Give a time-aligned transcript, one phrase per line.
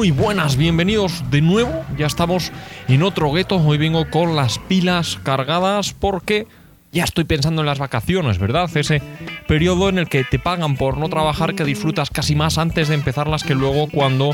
[0.00, 1.84] Muy buenas, bienvenidos de nuevo.
[1.98, 2.52] Ya estamos
[2.88, 3.56] en otro gueto.
[3.56, 6.46] Hoy vengo con las pilas cargadas porque
[6.90, 8.74] ya estoy pensando en las vacaciones, ¿verdad?
[8.74, 9.02] Ese
[9.46, 12.94] periodo en el que te pagan por no trabajar que disfrutas casi más antes de
[12.94, 14.30] empezarlas que luego cuando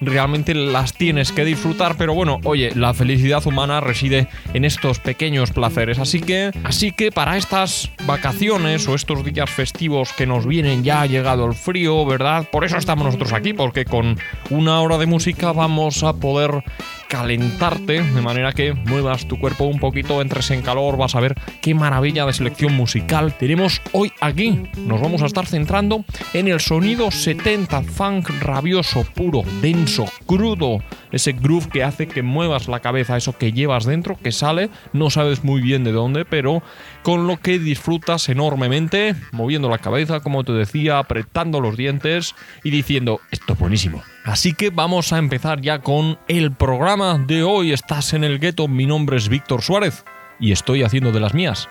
[0.00, 1.96] realmente las tienes que disfrutar.
[1.96, 5.98] Pero bueno, oye, la felicidad humana reside en estos pequeños placeres.
[5.98, 11.02] Así que, así que para estas vacaciones o estos días festivos que nos vienen ya
[11.02, 12.48] ha llegado el frío, ¿verdad?
[12.50, 14.16] Por eso estamos nosotros aquí, porque con
[14.48, 16.64] una hora de música vamos a poder
[17.08, 21.34] calentarte de manera que muevas tu cuerpo un poquito, entres en calor, vas a ver
[21.60, 24.62] qué maravilla de selección musical tenemos hoy aquí.
[24.78, 31.32] Nos vamos a estar centrando en el sonido 70 funk rabioso, puro, denso, crudo, ese
[31.32, 35.44] groove que hace que muevas la cabeza, eso que llevas dentro, que sale, no sabes
[35.44, 36.62] muy bien de dónde, pero
[37.02, 42.70] con lo que disfrutas enormemente, moviendo la cabeza, como te decía, apretando los dientes y
[42.70, 44.02] diciendo, esto es buenísimo.
[44.24, 47.72] Así que vamos a empezar ya con el programa de hoy.
[47.72, 50.04] Estás en el gueto, mi nombre es Víctor Suárez
[50.38, 51.68] y estoy haciendo de las mías.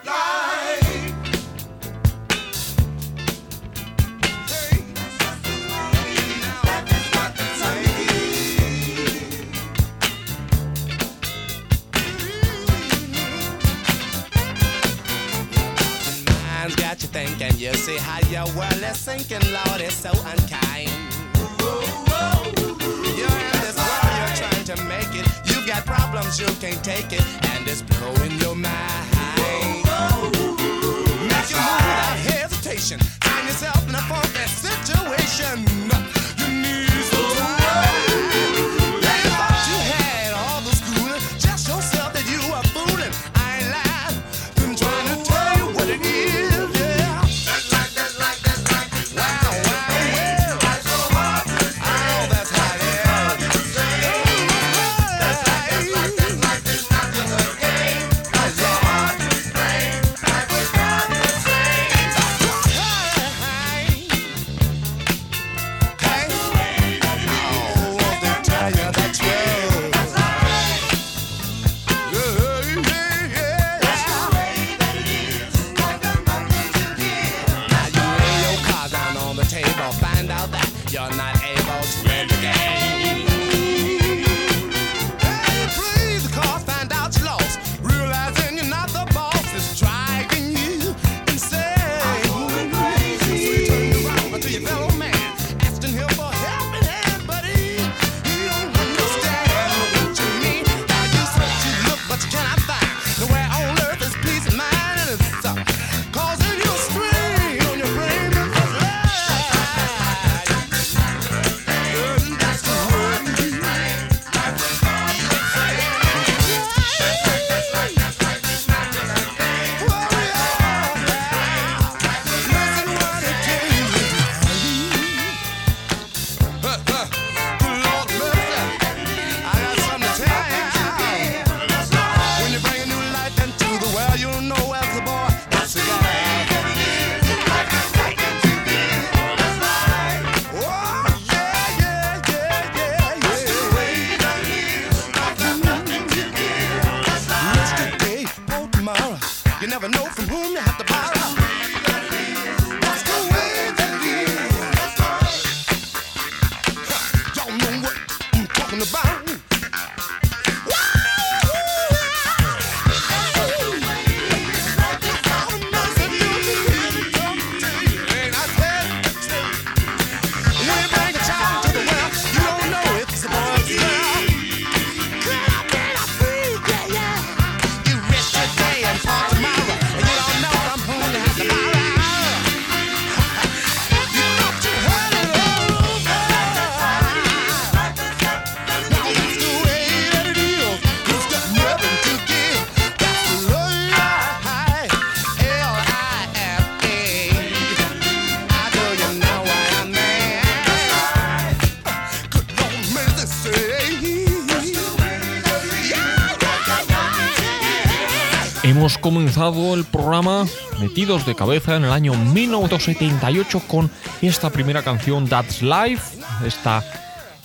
[209.38, 210.48] El programa
[210.80, 213.92] metidos de cabeza en el año 1978 con
[214.24, 216.84] esta primera canción That's Life, esta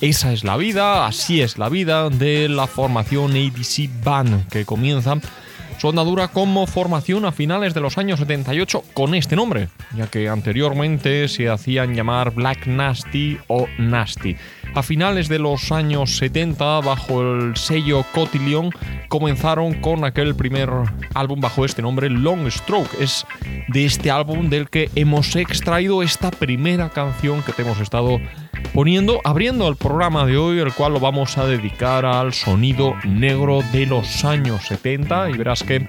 [0.01, 5.17] Esa es la vida, así es la vida de la formación ABC Band que comienza
[5.79, 10.29] su andadura como formación a finales de los años 78 con este nombre, ya que
[10.29, 14.35] anteriormente se hacían llamar Black Nasty o Nasty.
[14.75, 18.71] A finales de los años 70, bajo el sello Cotillion,
[19.07, 20.69] comenzaron con aquel primer
[21.13, 22.89] álbum bajo este nombre, Long Stroke.
[22.99, 23.27] Es
[23.67, 28.19] de este álbum del que hemos extraído esta primera canción que te hemos estado
[28.73, 33.61] poniendo, abriendo el programa de hoy, el cual lo vamos a dedicar al sonido negro
[33.71, 35.87] de los años 70 y verás que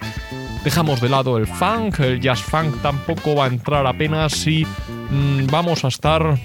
[0.62, 4.66] dejamos de lado el funk, el jazz funk tampoco va a entrar apenas si
[5.10, 6.38] mm, vamos a estar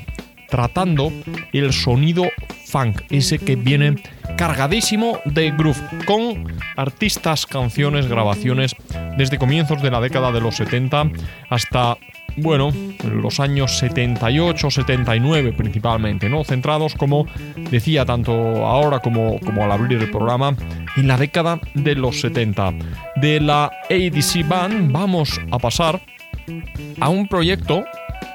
[0.50, 1.12] tratando
[1.54, 2.26] el sonido
[2.66, 3.96] funk, ese que viene
[4.38, 8.76] cargadísimo de groove, con artistas, canciones, grabaciones
[9.18, 11.12] desde comienzos de la década de los 70
[11.50, 11.98] hasta
[12.38, 12.72] bueno,
[13.04, 16.44] los años 78, 79 principalmente, ¿no?
[16.44, 17.26] Centrados, como
[17.70, 18.32] decía tanto
[18.66, 20.56] ahora como, como al abrir el programa,
[20.96, 22.74] en la década de los 70.
[23.18, 26.02] De la ADC Band vamos a pasar
[27.00, 27.84] a un proyecto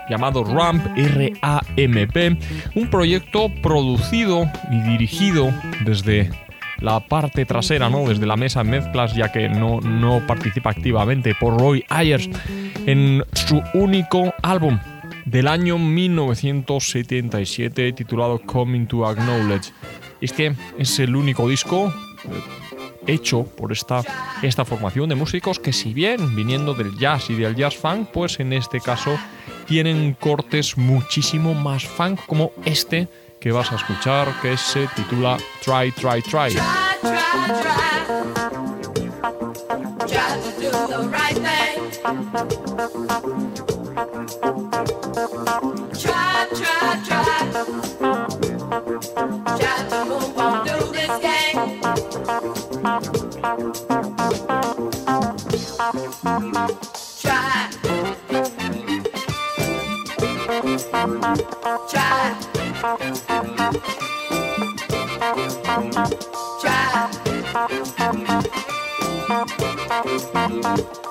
[0.08, 2.38] llamado RAMP, R-A-M-P,
[2.74, 5.52] un proyecto producido y dirigido
[5.84, 6.30] desde
[6.78, 8.08] la parte trasera, ¿no?
[8.08, 12.28] Desde la mesa mezclas, ya que no, no participa activamente por Roy Ayers
[12.86, 14.78] en su único álbum
[15.24, 19.72] del año 1977 titulado Coming to Acknowledge.
[20.20, 21.90] Este es el único disco
[22.24, 22.28] eh,
[23.06, 24.02] hecho por esta,
[24.42, 28.38] esta formación de músicos que si bien viniendo del jazz y del jazz funk, pues
[28.40, 29.18] en este caso
[29.66, 33.08] tienen cortes muchísimo más funk como este
[33.40, 36.56] que vas a escuchar que se titula Try, Try, Try.
[45.92, 47.24] Try, try, try.
[70.64, 71.03] Try.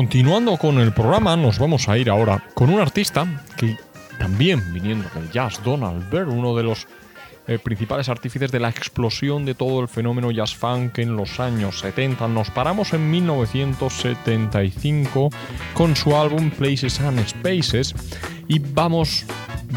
[0.00, 3.76] Continuando con el programa, nos vamos a ir ahora con un artista que
[4.18, 6.86] también viniendo del jazz, Donald Byrd, uno de los
[7.50, 11.80] eh, principales artífices de la explosión de todo el fenómeno jazz funk en los años
[11.80, 12.28] 70.
[12.28, 15.30] Nos paramos en 1975
[15.74, 17.92] con su álbum Places and Spaces
[18.46, 19.24] y vamos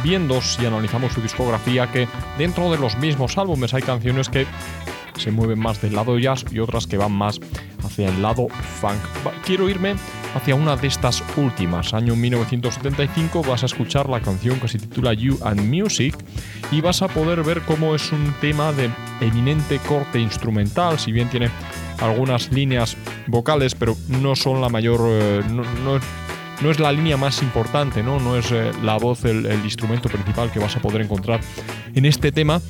[0.04, 4.46] viendo si analizamos su discografía que dentro de los mismos álbumes hay canciones que
[5.18, 7.40] se mueven más del lado jazz y otras que van más
[7.84, 8.48] hacia el lado
[8.82, 8.98] funk.
[9.46, 9.96] Quiero irme
[10.36, 11.94] hacia una de estas últimas.
[11.94, 16.16] Año 1975 vas a escuchar la canción que se titula You and Music
[16.72, 18.90] y vas a poder ver cómo es un tema de
[19.22, 21.50] eminente corte instrumental, si bien tiene
[22.00, 25.02] algunas líneas vocales, pero no son la mayor...
[25.04, 28.20] eh, no, no es- la línea más importante, ¿no?
[28.22, 31.42] No es eh, la voz el instrumento principal que vas a poder encontrar
[31.94, 32.62] en este tema,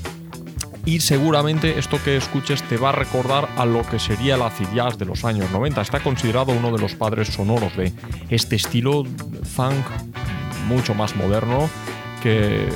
[0.85, 4.67] y seguramente esto que escuches te va a recordar a lo que sería el acid
[4.75, 5.81] jazz de los años 90.
[5.81, 7.93] Está considerado uno de los padres sonoros de
[8.29, 9.03] este estilo
[9.43, 9.85] funk
[10.67, 11.69] mucho más moderno
[12.21, 12.67] que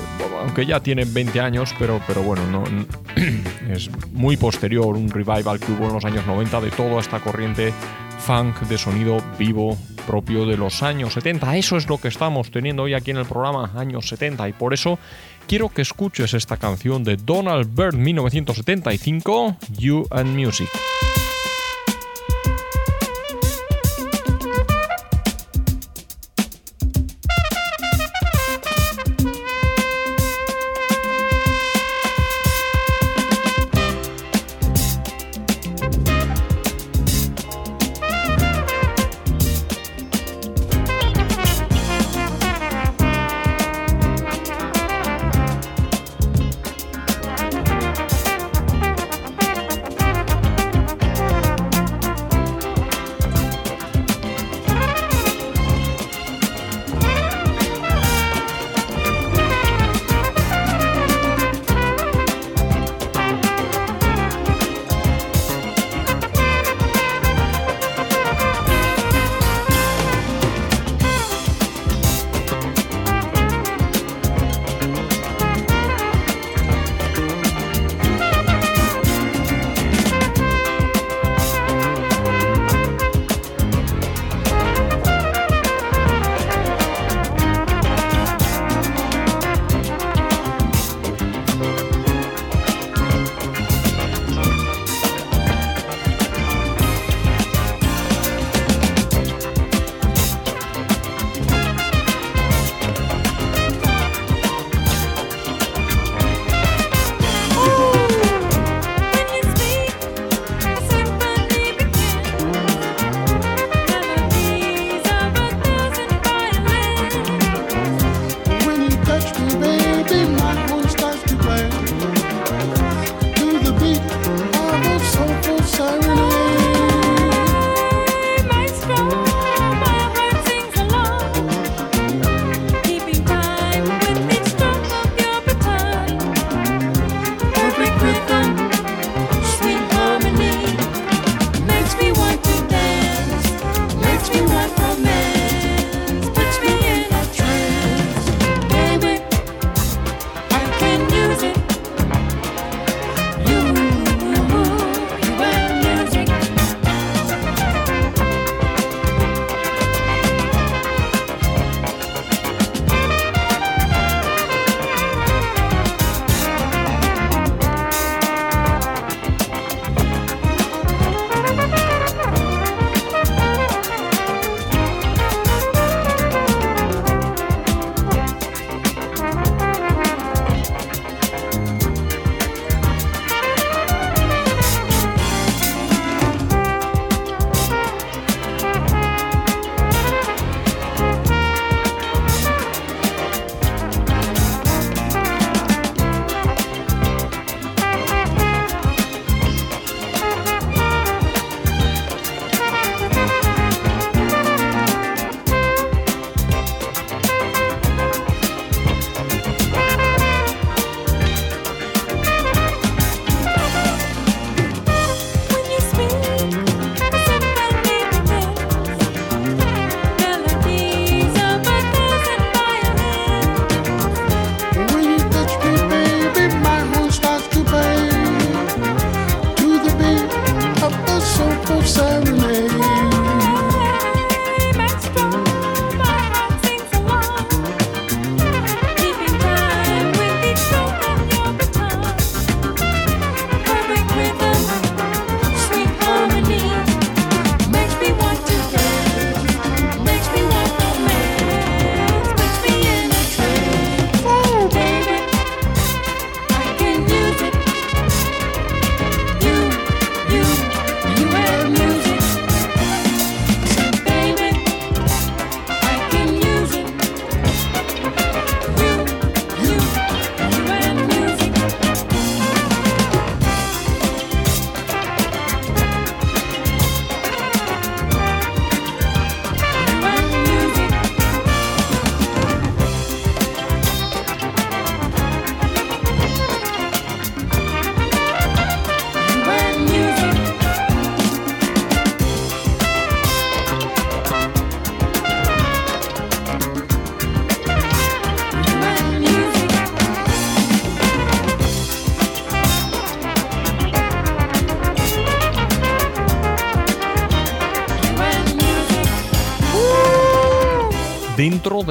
[0.42, 2.86] aunque ya tiene 20 años, pero, pero bueno, no, no-
[3.74, 7.74] es muy posterior, un revival que hubo en los años 90 de toda esta corriente
[8.20, 11.58] funk de sonido vivo propio de los años 70.
[11.58, 14.74] Eso es lo que estamos teniendo hoy aquí en el programa, años 70, y por
[14.74, 15.00] eso
[15.48, 20.70] quiero que escuches esta canción de Donald Byrd 1975, You and Music.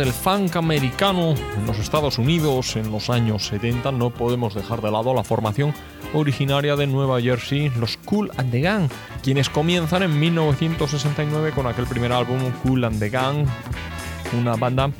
[0.07, 4.93] Del funk americano en los Estados Unidos en los años 70 no podemos dejar de
[4.93, 5.75] lado la formación
[6.15, 8.89] originaria de Nueva Jersey, los Cool and the Gang,
[9.25, 13.47] quienes comienzan en 1969 con aquel primer álbum Cool and the Gang,
[14.39, 14.93] una banda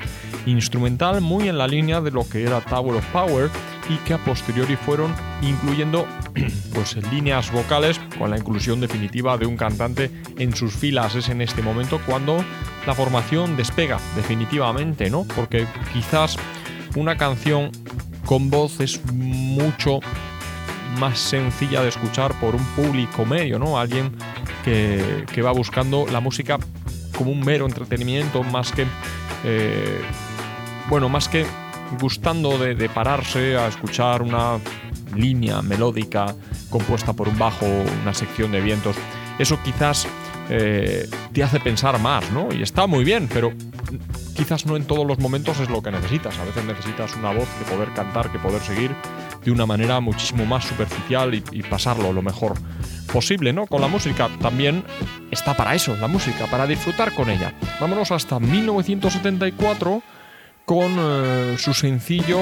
[0.45, 3.49] instrumental muy en la línea de lo que era Tower of Power
[3.89, 6.05] y que a posteriori fueron incluyendo
[6.73, 11.15] pues líneas vocales con la inclusión definitiva de un cantante en sus filas.
[11.15, 12.43] Es en este momento cuando
[12.87, 15.25] la formación despega definitivamente, ¿no?
[15.35, 16.37] Porque quizás
[16.95, 17.69] una canción
[18.25, 19.99] con voz es mucho
[20.97, 23.77] más sencilla de escuchar por un público medio, ¿no?
[23.77, 24.15] Alguien
[24.63, 26.57] que, va buscando la música
[27.17, 28.85] como un mero entretenimiento más que
[29.43, 30.01] eh,
[30.89, 31.45] bueno, más que
[31.99, 34.59] gustando de, de, pararse a escuchar una
[35.13, 36.33] línea melódica
[36.69, 37.65] compuesta por un bajo,
[38.01, 38.95] una sección de vientos,
[39.39, 40.07] eso quizás
[40.49, 42.53] eh, te hace pensar más, ¿no?
[42.53, 43.51] Y está muy bien, pero
[44.35, 46.37] quizás no en todos los momentos es lo que necesitas.
[46.39, 48.91] A veces necesitas una voz que poder cantar, que poder seguir
[49.43, 52.53] de una manera muchísimo más superficial y, y pasarlo lo mejor
[53.11, 53.67] posible, ¿no?
[53.67, 54.83] Con la música también
[55.31, 57.53] está para eso, la música, para disfrutar con ella.
[57.79, 60.03] Vámonos hasta 1974
[60.67, 62.41] con eh, su sencillo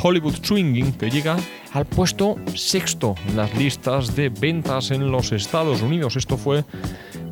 [0.00, 1.36] Hollywood Swinging, que llega
[1.72, 6.14] al puesto sexto en las listas de ventas en los Estados Unidos.
[6.14, 6.64] Esto fue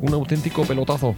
[0.01, 1.15] un auténtico pelotazo.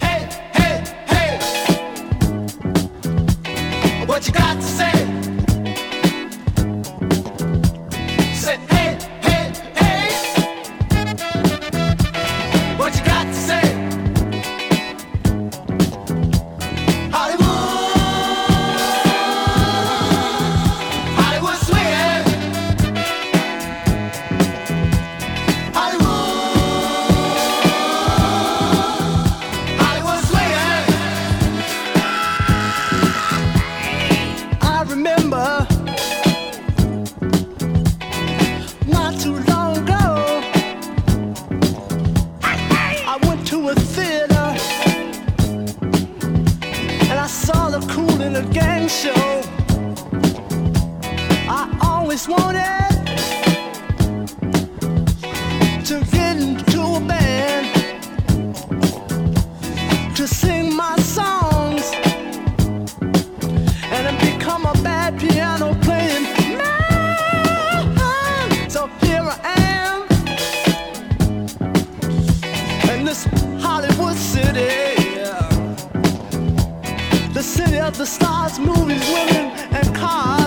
[77.97, 80.42] The stars, movies, women, and cars.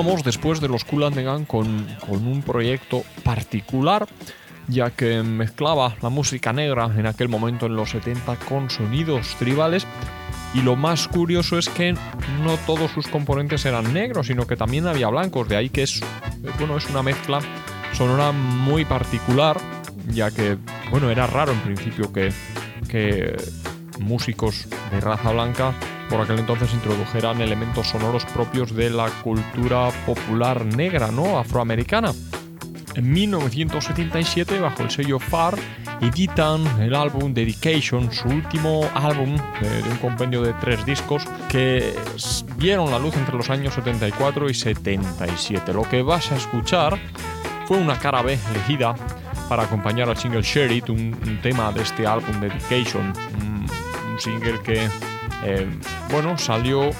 [0.00, 4.08] Continuamos después de los Cool and the con, con un proyecto particular,
[4.66, 9.86] ya que mezclaba la música negra en aquel momento en los 70 con sonidos tribales.
[10.54, 14.86] Y lo más curioso es que no todos sus componentes eran negros, sino que también
[14.86, 15.50] había blancos.
[15.50, 16.00] De ahí que es,
[16.58, 17.40] bueno, es una mezcla
[17.92, 19.58] sonora muy particular,
[20.08, 20.56] ya que,
[20.90, 22.32] bueno, era raro en principio que,
[22.88, 23.36] que
[23.98, 25.74] músicos de raza blanca
[26.10, 31.38] por aquel entonces introdujeran elementos sonoros propios de la cultura popular negra, ¿no?
[31.38, 32.12] Afroamericana.
[32.96, 35.56] En 1977, bajo el sello FAR,
[36.00, 41.94] editan el álbum Dedication, su último álbum de, de un compendio de tres discos que
[42.56, 45.72] vieron la luz entre los años 74 y 77.
[45.72, 46.98] Lo que vas a escuchar
[47.66, 48.96] fue una cara B elegida
[49.48, 53.66] para acompañar al single Share It, un, un tema de este álbum Dedication, un,
[54.10, 54.88] un single que,
[55.44, 55.68] eh,
[56.10, 56.90] bueno, salió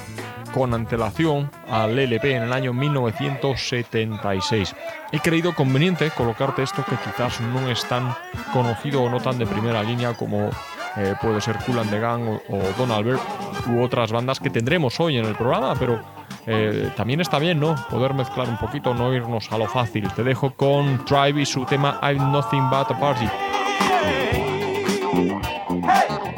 [0.53, 4.77] con antelación al LP en el año 1976.
[5.13, 8.15] He creído conveniente colocarte esto que quizás no es tan
[8.53, 10.51] conocido o no tan de primera línea como
[10.97, 13.21] eh, puede ser Cool and the Gang o, o Don Albert
[13.69, 16.01] u otras bandas que tendremos hoy en el programa, pero
[16.47, 17.77] eh, también está bien, ¿no?
[17.91, 20.09] Poder mezclar un poquito, no irnos a lo fácil.
[20.15, 23.29] Te dejo con Tribe y su tema I'm Nothing But a Party.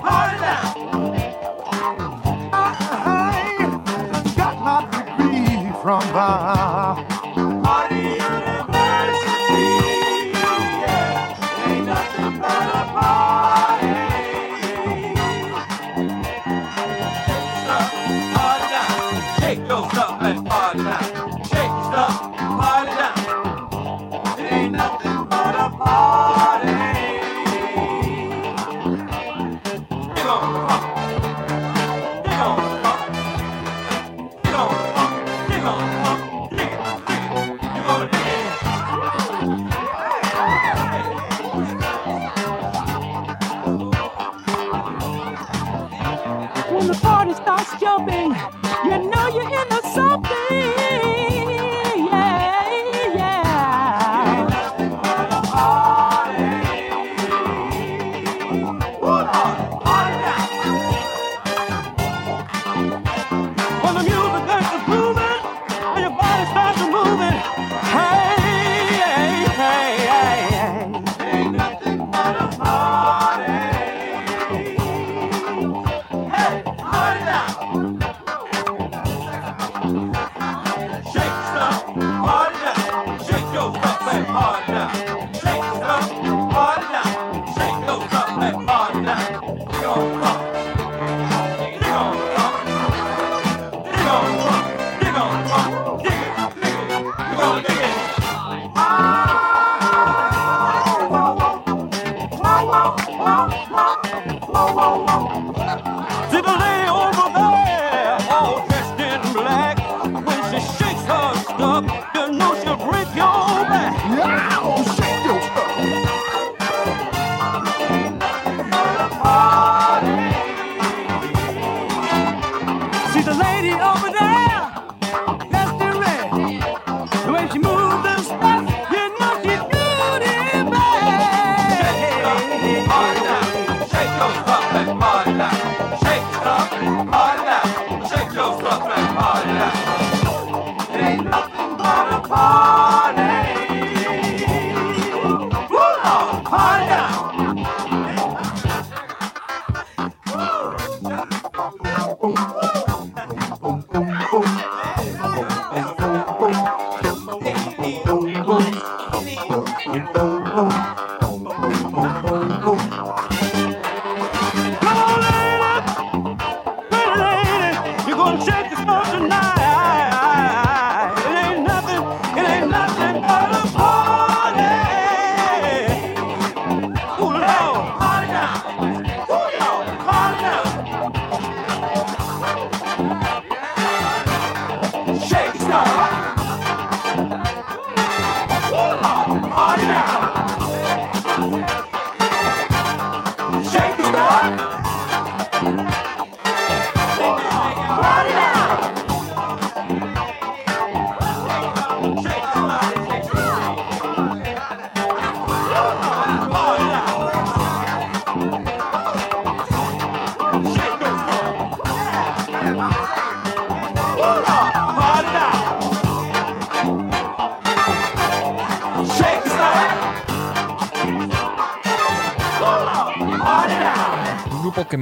[0.05, 0.42] I
[5.93, 7.12] from the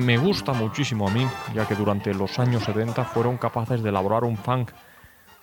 [0.01, 4.25] me gusta muchísimo a mí, ya que durante los años 70 fueron capaces de elaborar
[4.25, 4.71] un funk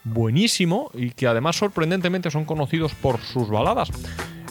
[0.04, 3.90] buenísimo y que además sorprendentemente son conocidos por sus baladas.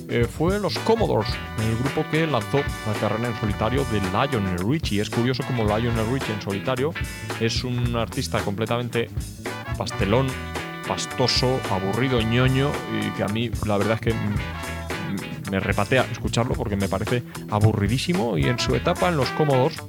[0.08, 5.00] Eh, fue los Commodores, el grupo que lanzó la carrera en solitario de Lionel Richie.
[5.00, 6.92] Es curioso como Lionel Richie en solitario
[7.40, 9.10] es un artista completamente
[9.76, 10.28] pastelón,
[10.86, 14.14] pastoso, aburrido, ñoño y que a mí la verdad es que
[15.50, 19.82] me repatea escucharlo porque me parece aburridísimo y en su etapa en los Commodores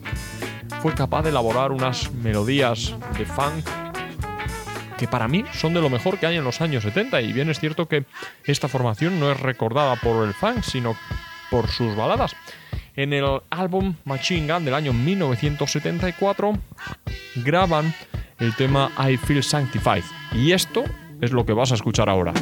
[0.82, 3.66] fue capaz de elaborar unas melodías de funk
[4.98, 7.50] que para mí son de lo mejor que hay en los años 70 y bien
[7.50, 8.06] es cierto que
[8.46, 10.96] esta formación no es recordada por el funk sino
[11.50, 12.36] por sus baladas.
[12.96, 16.54] En el álbum Machine Gun del año 1974
[17.36, 17.94] graban
[18.40, 20.84] el tema I Feel Sanctified y esto
[21.22, 22.34] es lo que vas a escuchar ahora.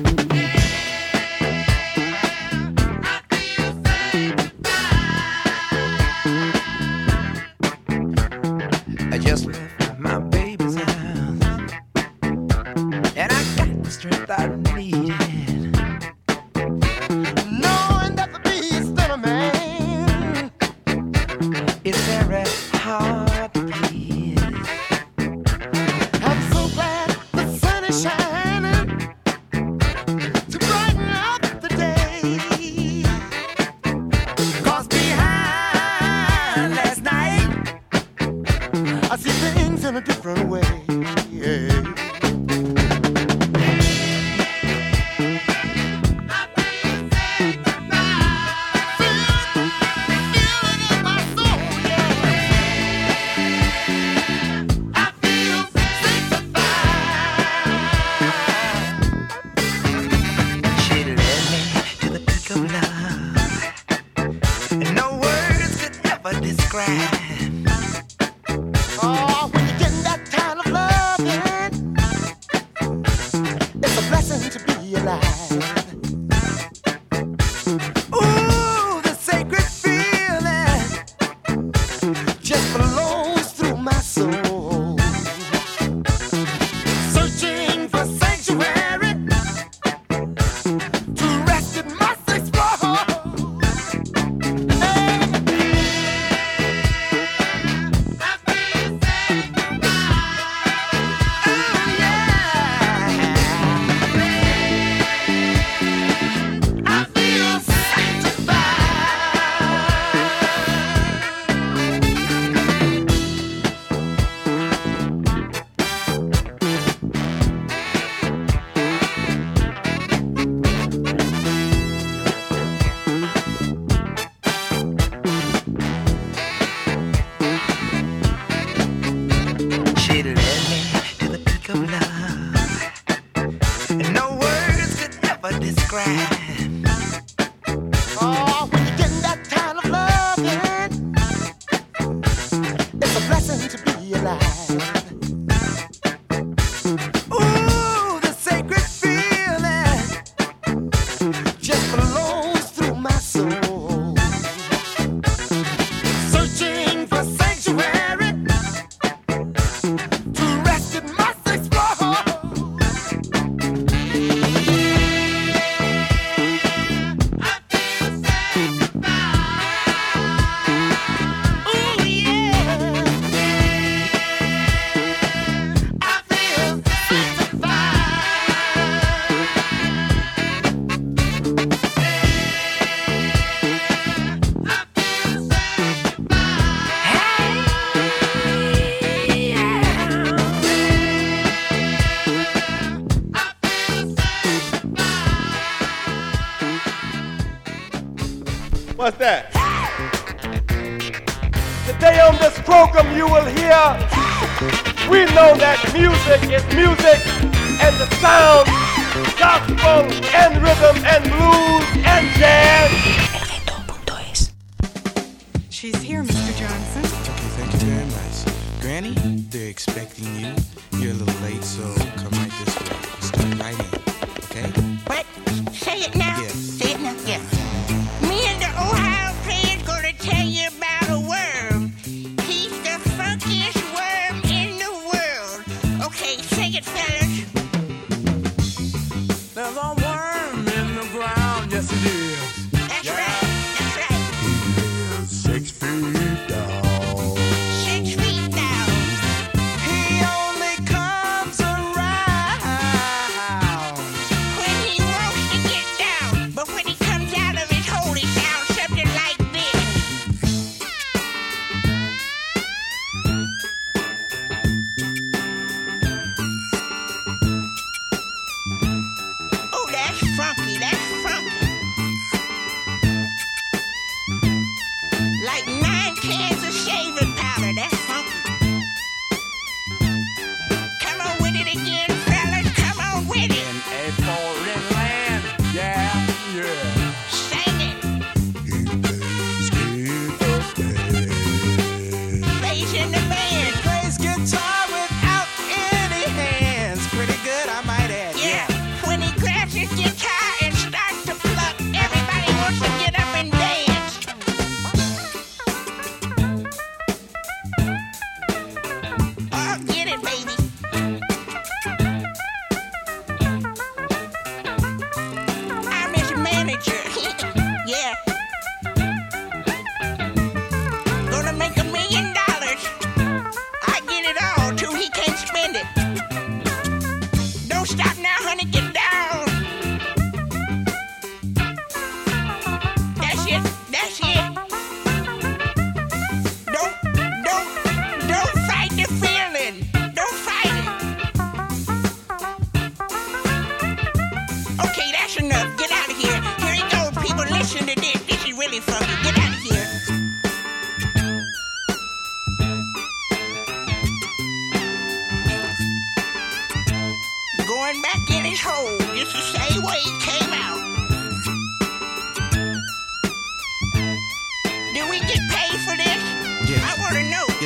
[143.45, 145.14] Blessing to be alive.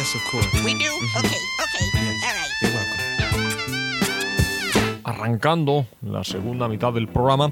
[0.10, 0.48] Yes, of course.
[0.66, 0.90] We do?
[1.20, 1.86] Okay, okay.
[1.94, 2.24] Yes.
[2.26, 2.52] All right.
[2.62, 3.00] You're welcome.
[5.04, 7.52] arrancando la segunda mitad del programa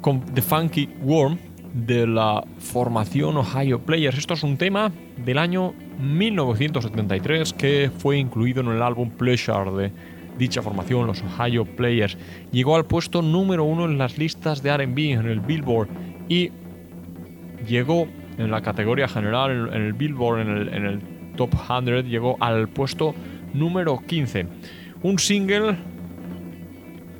[0.00, 1.38] con The Funky Worm
[1.74, 4.18] de la formación Ohio Players.
[4.18, 9.92] Esto es un tema del año 1973 que fue incluido en el álbum Pleasure de
[10.38, 12.16] dicha formación, los Ohio Players.
[12.52, 15.88] Llegó al puesto número uno en las listas de RB en el Billboard
[16.28, 16.52] y
[17.66, 18.06] llegó
[18.38, 21.09] en la categoría general, en en el Billboard, en el, en el
[21.40, 23.14] Top 100, llegó al puesto
[23.54, 24.46] número 15.
[25.02, 25.78] Un single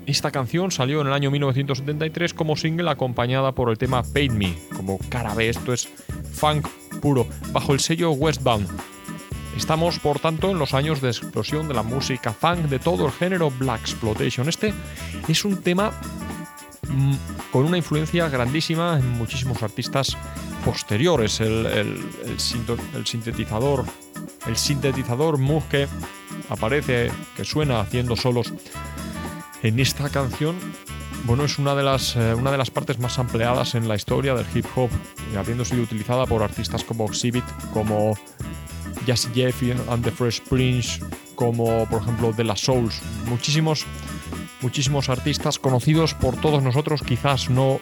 [0.05, 4.59] esta canción salió en el año 1973 como single acompañada por el tema Paid Me,
[4.77, 5.89] como cara B, esto es
[6.35, 6.69] funk
[7.01, 8.69] puro, bajo el sello Westbound.
[9.57, 13.13] Estamos, por tanto, en los años de explosión de la música funk de todo el
[13.13, 14.51] género Black Exploitation.
[14.51, 14.75] Este
[15.29, 15.93] es un tema
[16.91, 17.15] mm,
[17.51, 20.15] con una influencia grandísima en muchísimos artistas
[20.63, 21.41] posteriores.
[21.41, 22.03] El
[23.07, 23.87] sintetizador,
[24.47, 25.65] el sintetizador Moog
[26.49, 28.53] aparece, que suena haciendo solos
[29.63, 30.57] en esta canción,
[31.25, 34.35] bueno, es una de las, eh, una de las partes más empleadas en la historia
[34.35, 34.91] del hip hop,
[35.39, 38.17] habiendo sido utilizada por artistas como Exhibit, como
[39.07, 41.01] Jazzy Jeff and the Fresh Prince,
[41.35, 43.01] como por ejemplo De La Souls.
[43.27, 43.85] Muchísimos,
[44.63, 47.81] muchísimos artistas conocidos por todos nosotros, quizás no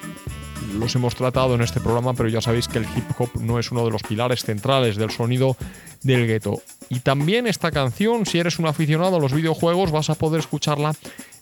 [0.74, 3.70] los hemos tratado en este programa, pero ya sabéis que el hip hop no es
[3.70, 5.56] uno de los pilares centrales del sonido
[6.02, 6.62] del gueto.
[6.88, 10.94] Y también esta canción, si eres un aficionado a los videojuegos, vas a poder escucharla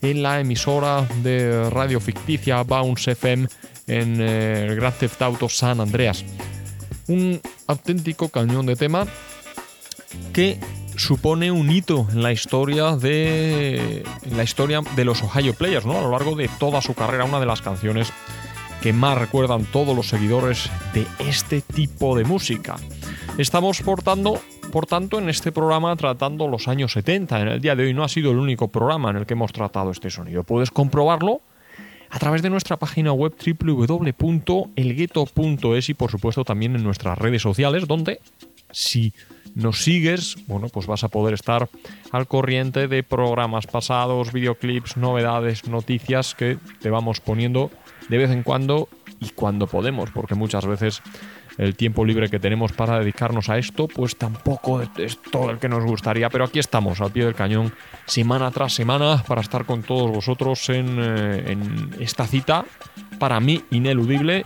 [0.02, 3.48] en la emisora de radio ficticia Bounce FM
[3.86, 6.24] en eh, el Grand Theft Auto San Andreas.
[7.08, 9.06] Un auténtico cañón de tema
[10.32, 10.58] que
[10.96, 15.98] supone un hito en la historia de la historia de los Ohio Players, ¿no?
[15.98, 18.12] A lo largo de toda su carrera, una de las canciones
[18.82, 22.76] que más recuerdan todos los seguidores de este tipo de música.
[23.38, 24.40] Estamos portando,
[24.72, 27.40] por tanto, en este programa tratando los años 70.
[27.40, 29.52] En el día de hoy no ha sido el único programa en el que hemos
[29.52, 30.44] tratado este sonido.
[30.44, 31.40] Puedes comprobarlo
[32.10, 37.86] a través de nuestra página web www.elgueto.es y por supuesto también en nuestras redes sociales
[37.86, 38.20] donde
[38.70, 39.12] si
[39.54, 41.68] nos sigues, bueno, pues vas a poder estar
[42.10, 47.70] al corriente de programas pasados, videoclips, novedades, noticias que te vamos poniendo
[48.08, 48.88] de vez en cuando
[49.20, 51.02] y cuando podemos, porque muchas veces
[51.58, 55.68] el tiempo libre que tenemos para dedicarnos a esto, pues tampoco es todo el que
[55.68, 57.72] nos gustaría, pero aquí estamos, al pie del cañón,
[58.04, 62.64] semana tras semana, para estar con todos vosotros en, eh, en esta cita,
[63.18, 64.44] para mí ineludible,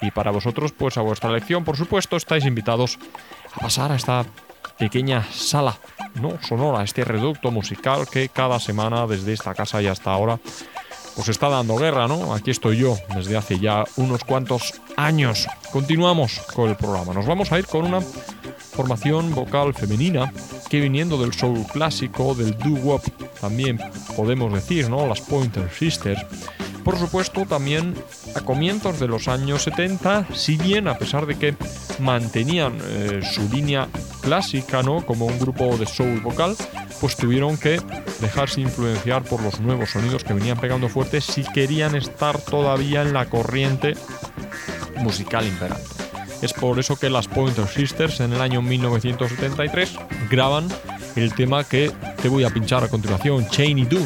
[0.00, 2.98] y para vosotros, pues a vuestra elección, por supuesto, estáis invitados
[3.54, 4.24] a pasar a esta
[4.78, 5.78] pequeña sala
[6.20, 10.38] no sonora, este reducto musical que cada semana desde esta casa y hasta ahora
[11.14, 12.34] pues está dando guerra, ¿no?
[12.34, 15.46] Aquí estoy yo desde hace ya unos cuantos años.
[15.72, 17.14] Continuamos con el programa.
[17.14, 18.00] Nos vamos a ir con una
[18.74, 20.32] formación vocal femenina
[20.68, 23.02] que viniendo del soul clásico, del doo-wop,
[23.40, 23.78] también
[24.16, 25.06] podemos decir, ¿no?
[25.06, 26.20] Las Pointer Sisters.
[26.82, 27.94] Por supuesto, también
[28.34, 31.54] a comienzos de los años 70, si bien a pesar de que
[31.98, 33.88] mantenían eh, su línea
[34.20, 35.06] clásica, ¿no?
[35.06, 36.56] Como un grupo de soul vocal,
[37.00, 37.80] pues tuvieron que
[38.20, 43.14] dejarse influenciar por los nuevos sonidos que venían pegando fuerte si querían estar todavía en
[43.14, 43.94] la corriente
[44.98, 46.13] musical imperante.
[46.44, 49.96] Es por eso que las Pointer Sisters en el año 1973
[50.30, 50.68] graban
[51.16, 51.90] el tema que
[52.20, 54.00] te voy a pinchar a continuación, Cheney Do.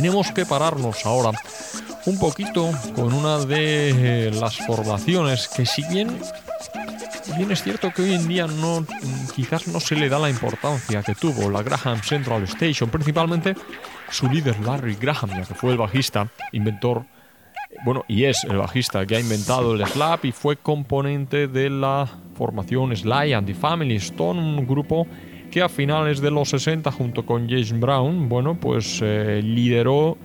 [0.00, 1.30] Tenemos que pararnos ahora
[2.06, 6.08] un poquito con una de eh, las formaciones que si bien
[7.36, 8.86] bien es cierto que hoy en día no
[9.36, 13.54] quizás no se le da la importancia que tuvo la Graham Central Station, principalmente
[14.10, 17.04] su líder Larry Graham, ya que fue el bajista, inventor
[17.84, 22.08] bueno, y es el bajista que ha inventado el slap y fue componente de la
[22.36, 25.06] formación Sly and the Family Stone, un grupo
[25.50, 30.16] que a finales de los 60 junto con James Brown, bueno, pues eh, lideró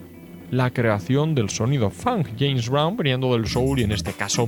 [0.51, 2.29] la creación del sonido funk.
[2.37, 4.47] James Brown viniendo del soul y en este caso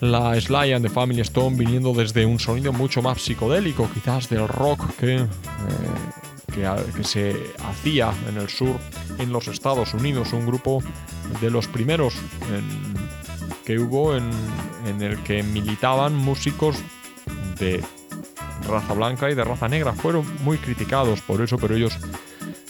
[0.00, 4.46] la Sly and the Family Stone viniendo desde un sonido mucho más psicodélico, quizás del
[4.46, 5.26] rock que, eh,
[6.94, 7.34] que, se
[7.64, 8.76] hacía en el sur,
[9.18, 10.82] en los Estados Unidos, un grupo
[11.40, 12.14] de los primeros
[13.64, 14.30] que hubo en,
[14.86, 16.76] en el que militaban músicos
[17.58, 17.82] de
[18.66, 19.92] raza blanca y de raza negra.
[19.92, 21.98] Fueron muy criticados por eso, pero ellos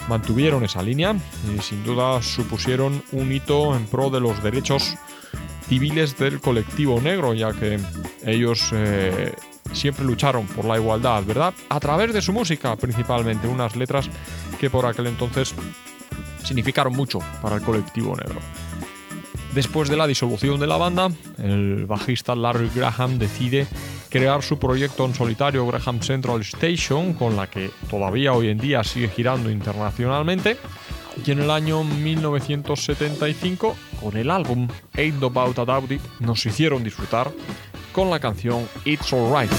[0.09, 1.14] mantuvieron esa línea
[1.55, 4.97] y sin duda supusieron un hito en pro de los derechos
[5.68, 7.78] civiles del colectivo negro, ya que
[8.24, 9.34] ellos eh,
[9.72, 11.53] siempre lucharon por la igualdad, ¿verdad?
[11.68, 14.09] A través de su música, principalmente, unas letras
[14.59, 15.55] que por aquel entonces
[16.43, 18.41] significaron mucho para el colectivo negro.
[19.55, 23.66] Después de la disolución de la banda, el bajista Larry Graham decide
[24.09, 28.84] crear su proyecto en solitario Graham Central Station, con la que todavía hoy en día
[28.84, 30.57] sigue girando internacionalmente.
[31.24, 35.90] Y en el año 1975, con el álbum Ain't About a Doubt
[36.20, 37.32] nos hicieron disfrutar
[37.92, 39.51] con la canción It's Alright.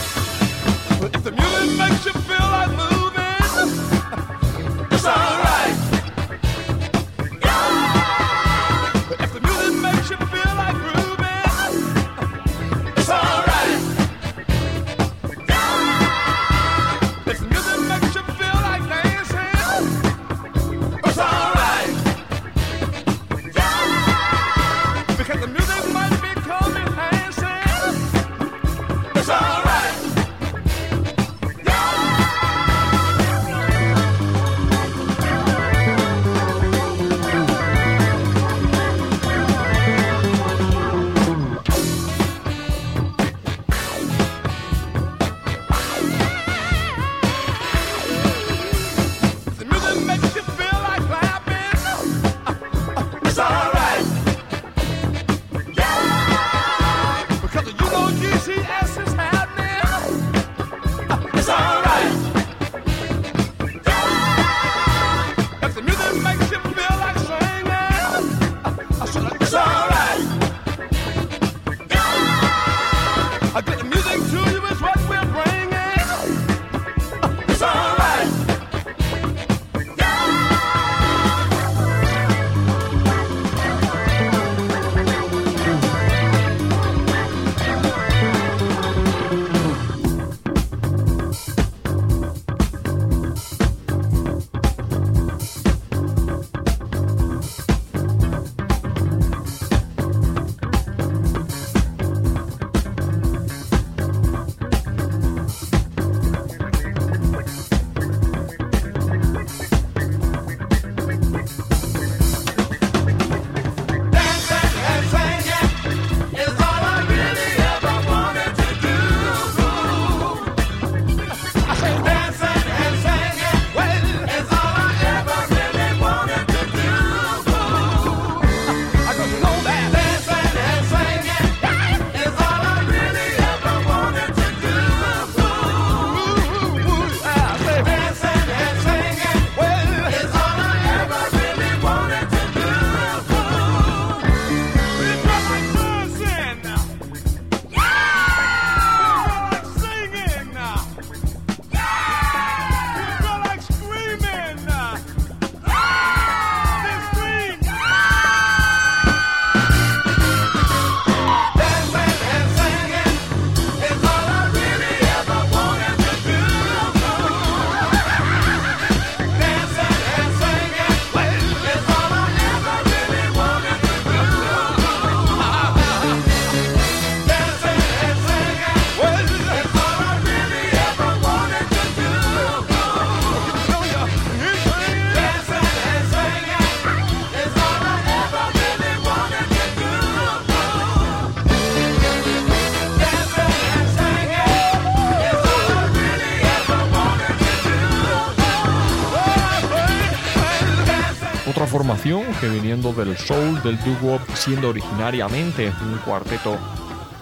[202.10, 206.58] Que viniendo del soul, del doo-wop, siendo originariamente un cuarteto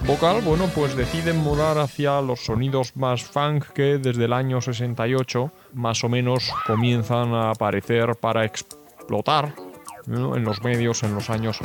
[0.06, 5.52] vocal, bueno, pues deciden mudar hacia los sonidos más funk que desde el año 68
[5.74, 9.54] más o menos comienzan a aparecer para explotar
[10.06, 11.58] en los medios en los años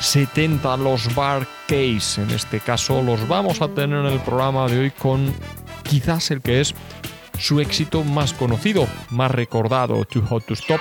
[0.00, 2.22] 70 los Bar Case.
[2.22, 5.30] En este caso los vamos a tener en el programa de hoy con
[5.82, 6.74] quizás el que es
[7.38, 10.80] su éxito más conocido, más recordado, Too Hot to Stop.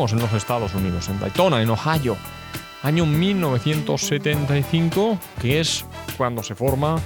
[0.00, 2.16] En los Estados Unidos, en Daytona, en Ohio,
[2.82, 5.84] año 1975, que es
[6.16, 6.96] cuando se forma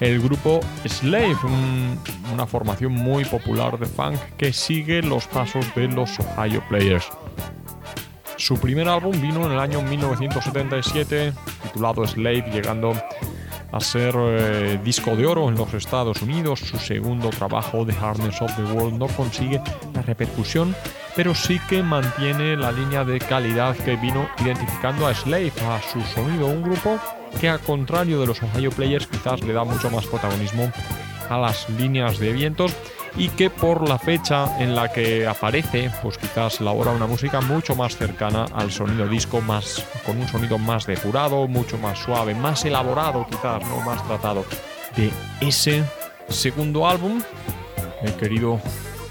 [0.00, 1.96] el grupo Slave, un-
[2.32, 7.06] una formación muy popular de funk que sigue los pasos de los Ohio Players.
[8.36, 11.32] Su primer álbum vino en el año 1977,
[11.62, 12.94] titulado Slave, llegando
[13.72, 16.58] a ser eh, disco de oro en los Estados Unidos.
[16.60, 19.60] Su segundo trabajo, The Hardness of the World, no consigue
[19.94, 20.74] la repercusión,
[21.20, 26.00] pero sí que mantiene la línea de calidad que vino identificando a Slave, a su
[26.00, 26.98] sonido, un grupo
[27.38, 30.72] que a contrario de los Ohio Players quizás le da mucho más protagonismo
[31.28, 32.74] a las líneas de vientos
[33.18, 37.76] y que por la fecha en la que aparece, pues quizás elabora una música mucho
[37.76, 42.64] más cercana al sonido disco, más con un sonido más depurado, mucho más suave, más
[42.64, 44.46] elaborado quizás, no más tratado.
[44.96, 45.10] De
[45.42, 45.84] ese
[46.30, 47.20] segundo álbum
[48.02, 48.58] he querido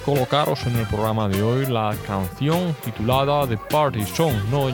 [0.10, 4.34] colocaros en el programa de hoy la canción titulada The Party Song.
[4.50, 4.66] No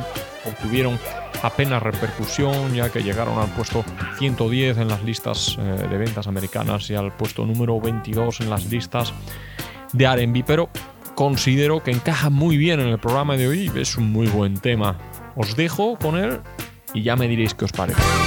[0.50, 0.98] obtuvieron
[1.44, 3.84] apenas repercusión ya que llegaron al puesto
[4.18, 8.66] 110 en las listas eh, de ventas americanas y al puesto número 22 en las
[8.68, 9.12] listas
[9.92, 10.70] de R&B, pero
[11.16, 14.98] considero que encaja muy bien en el programa de hoy es un muy buen tema.
[15.36, 16.40] Os dejo con él
[16.94, 18.25] y ya me diréis qué os parece.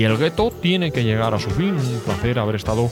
[0.00, 1.74] Y el gueto tiene que llegar a su fin.
[1.74, 2.90] Un placer haber estado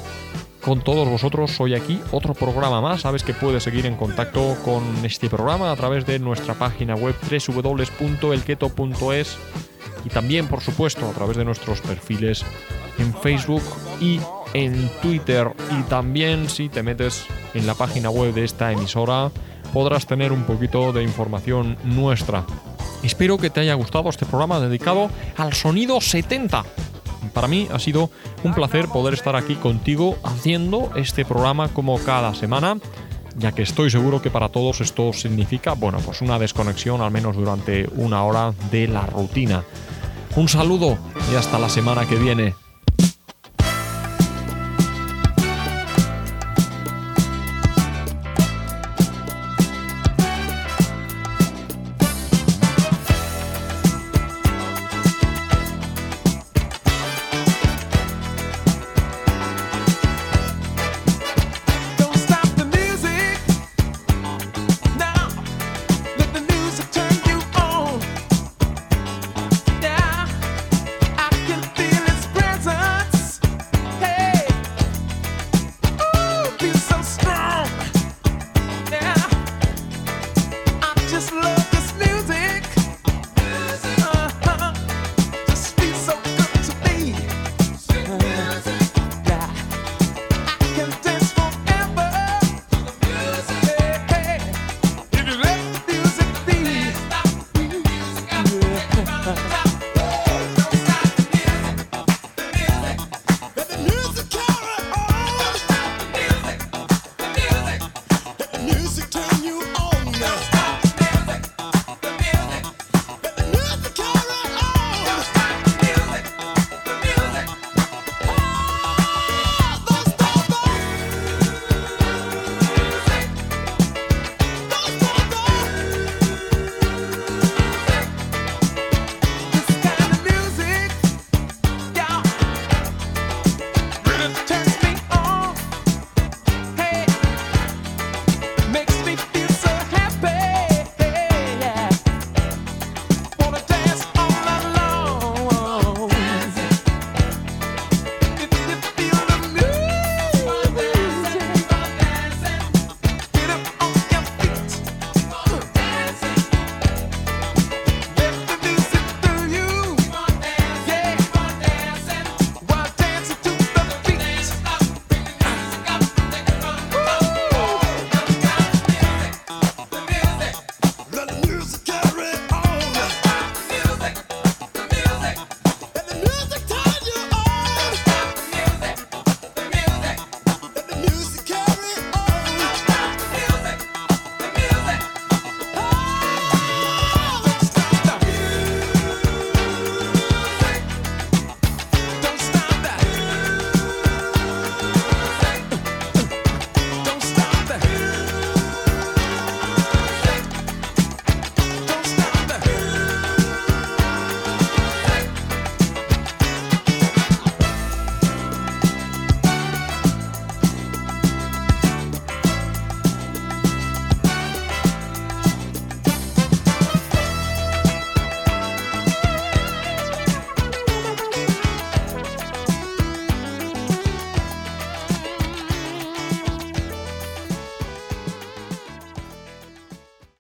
[0.61, 1.99] con todos vosotros hoy aquí.
[2.13, 3.01] Otro programa más.
[3.01, 7.15] Sabes que puedes seguir en contacto con este programa a través de nuestra página web
[7.23, 9.39] www.elgueto.es
[10.05, 12.45] y también, por supuesto, a través de nuestros perfiles
[12.99, 13.63] en Facebook
[14.03, 14.21] y
[14.53, 15.51] en Twitter.
[15.81, 19.31] Y también, si te metes en la página web de esta emisora,
[19.73, 22.45] podrás tener un poquito de información nuestra.
[23.03, 26.67] Espero que te haya gustado este programa dedicado al sonido 70.
[27.39, 28.11] Para mí ha sido
[28.43, 32.79] un placer poder estar aquí contigo haciendo este programa como cada semana,
[33.37, 37.37] ya que estoy seguro que para todos esto significa, bueno, pues una desconexión al menos
[37.37, 39.63] durante una hora de la rutina.
[40.35, 40.99] Un saludo
[41.33, 42.57] y hasta la semana que viene.